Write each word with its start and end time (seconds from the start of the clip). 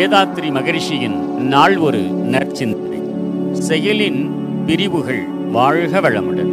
வேதாத்ரி 0.00 0.50
மகரிஷியின் 0.50 1.16
நாள் 1.36 1.76
ஒரு 1.76 1.98
நற்சிந்தனை. 1.98 3.02
செயலின் 3.68 4.30
பிரிவுகள் 4.66 5.26
வாழ்க 5.52 6.00
வளமுடன். 6.00 6.52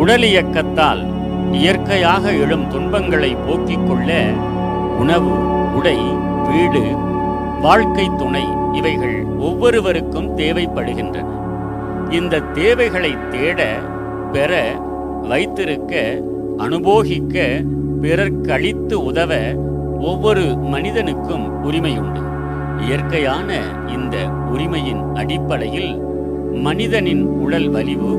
உடலியக்கத்தால் 0.00 1.06
இயற்கையாக 1.52 2.32
எழும் 2.32 2.68
துன்பங்களை 2.68 3.36
போக்கிக் 3.46 3.86
கொள்ள 3.86 4.22
உணவு 4.98 5.30
உடை 5.74 5.96
வீடு 6.48 6.82
வாழ்க்கை 7.60 8.10
துணை 8.18 8.44
இவைகள் 8.72 9.24
ஒவ்வொருவருக்கும் 9.38 10.36
தேவைப்படுகின்றன. 10.36 11.26
இந்த 12.10 12.40
தேவைகளை 12.40 13.16
தேட 13.30 13.78
பெற 14.32 14.80
வைத்திருக்க 15.28 16.20
அனுபோகிக்க 16.58 17.64
பிறர்க்கழித்து 18.02 18.92
உதவ 18.92 19.54
ஒவ்வொரு 20.00 20.56
மனிதனுக்கும் 20.56 21.70
உரிமையுண்டு. 21.70 22.30
இயற்கையான 22.86 23.58
இந்த 23.86 24.16
உரிமையின் 24.52 25.02
அடிப்படையில் 25.14 25.92
மனிதனின் 26.62 27.24
உடல் 27.24 27.68
வலிவு 27.70 28.12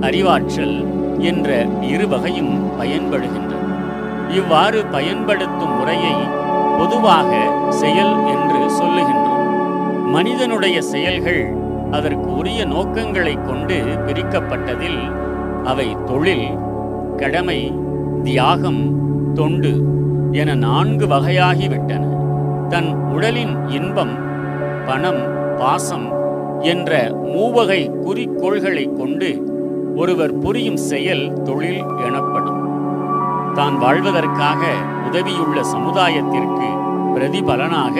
அறிவாற்றல் 0.00 0.76
என்ற 1.18 1.48
இரு 1.80 2.08
வகையும் 2.08 2.54
பயன்படுகின்றன. 2.80 3.60
இவ்வாறு 4.30 4.84
பயன்படுத்தும் 4.84 5.76
முறையை 5.78 6.14
பொதுவாக 6.78 7.30
செயல் 7.68 8.14
என்று 8.26 8.60
சொல்லுகின்றோம். 8.78 9.44
மனிதனுடைய 10.10 10.82
செயல்கள் 10.82 11.42
அதற்கு 11.90 12.36
உரிய 12.36 12.64
நோக்கங்களை 12.64 13.34
கொண்டு 13.46 13.76
பிரிக்கப்பட்டதில் 14.06 15.02
அவை 15.64 15.96
தொழில் 16.04 16.48
கடமை 17.16 17.72
தியாகம் 18.22 18.82
தொண்டு 19.34 19.72
என 20.32 20.54
நான்கு 20.54 21.06
வகையாகிவிட்டன. 21.06 22.04
தன் 22.72 22.94
உடலின் 23.08 23.68
இன்பம் 23.68 24.12
பணம் 24.86 25.22
பாசம் 25.56 26.06
என்ற 26.60 27.10
மூவகை 27.22 27.90
குறிக்கோள்களை 28.04 28.84
கொண்டு 28.96 29.30
ஒருவர் 29.96 30.38
புரியும் 30.38 30.76
செயல் 30.76 31.42
தொழில் 31.42 31.82
எனப்படும். 32.06 32.60
தான் 33.54 33.78
வாழ்வதற்காக 33.78 34.62
உதவியுள்ள 35.06 35.62
சமுதாயத்திற்கு 35.62 36.68
பிரதிபலனாக 37.14 37.96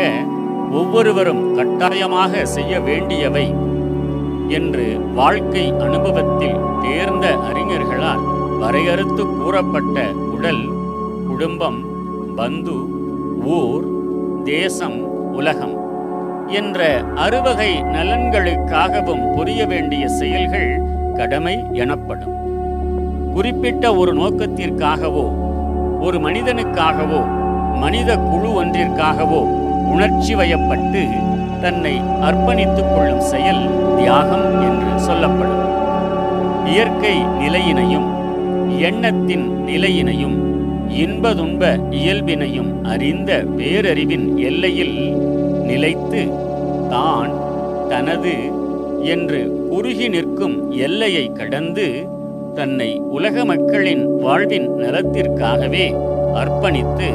ஒவ்வொருவரும் 0.71 1.55
கட்டாயமாக 1.55 2.45
செய்ய 2.47 2.81
வேண்டியவை 2.81 3.47
என்று 4.49 5.15
வாழ்க்கை 5.15 5.73
அனுபவத்தில் 5.79 6.61
தேர்ந்த 6.81 7.37
அறிஞர்களால் 7.49 8.25
வரையறுத்து 8.59 9.27
கூறப்பட்ட 9.39 10.13
உடல் 10.31 10.65
குடும்பம் 11.29 11.81
பந்து 12.37 12.77
ஊர் 13.45 13.85
தேசம் 14.45 15.05
உலகம் 15.33 15.77
என்ற 16.47 17.03
அறுவகை 17.15 17.83
நலன்களுக்காகவும் 17.83 19.35
புரிய 19.35 19.67
வேண்டிய 19.67 20.09
செயல்கள் 20.09 20.83
கடமை 21.15 21.67
எனப்படும். 21.73 22.33
குறிப்பிட்ட 23.35 23.95
ஒரு 23.95 24.15
நோக்கத்திற்காகவோ 24.15 25.33
ஒரு 26.01 26.19
மனிதனுக்காகவோ 26.19 27.27
மனித 27.79 28.17
குழு 28.17 28.65
ஒன்றிற்காகவோ 28.65 29.41
உணர்ச்சி 29.93 30.35
வயப்பட்டு 30.35 31.09
தன்னை 31.61 32.01
அர்ப்பணித்துக் 32.01 32.95
கொள்ளும் 32.95 33.21
செயல் 33.21 33.95
தியாகம் 33.97 34.61
என்று 34.61 35.01
சொல்லப்படும். 35.01 35.61
இயற்கை 36.67 37.25
நிலையினையும் 37.25 38.09
எண்ணத்தின் 38.79 39.65
நிலையினையும் 39.65 40.52
இன்பதுன்ப 41.01 41.63
இயல்பினையும் 41.91 42.73
அறிந்த 42.83 43.33
பேரறிவின் 43.57 44.27
எல்லையில் 44.39 44.97
நிலைத்து 45.63 46.23
தான் 46.91 47.33
தனது 47.89 48.35
என்று 49.03 49.41
குறுகி 49.71 50.09
நிற்கும் 50.09 50.57
எல்லையை 50.71 51.33
கடந்து 51.33 51.87
தன்னை 52.55 52.91
உலக 53.11 53.45
மக்களின் 53.45 54.05
வாழ்வின் 54.21 54.69
நலத்திற்காகவே 54.79 55.87
அர்ப்பணித்து 56.35 57.09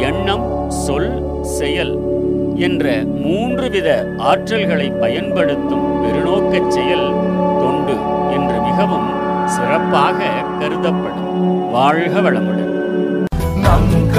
எண்ணம் 0.00 0.46
சொல் 0.68 1.12
செயல் 1.42 1.94
என்ற 2.56 2.84
மூன்று 3.04 3.70
வித 3.70 3.88
ஆற்றல்களை 4.18 4.88
பயன்படுத்தும் 4.98 5.86
பெருநோக்கச் 6.02 6.68
செயல் 6.68 7.08
தொண்டு 7.62 7.96
என்று 8.32 8.56
மிகவும் 8.60 9.08
சிறப்பாக 9.46 10.18
கருதப்படும். 10.60 11.28
வாழ்க 11.70 12.20
வளமுடன். 12.20 12.69